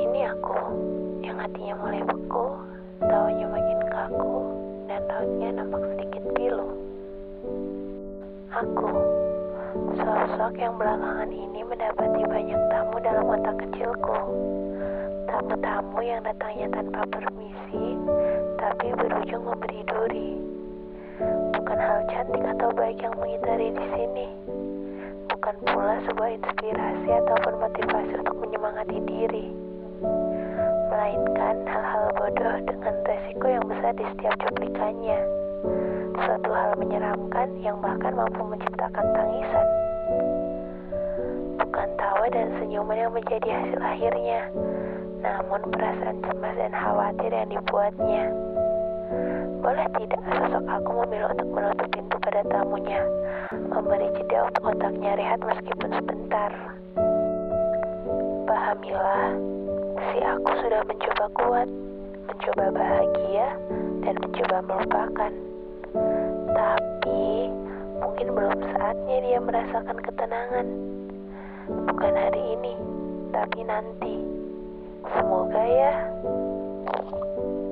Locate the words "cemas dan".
46.26-46.74